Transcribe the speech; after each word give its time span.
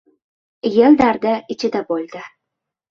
Yel 0.77 0.97
dardi 1.03 1.37
ichida 1.57 1.87
bo‘ldi. 1.93 2.29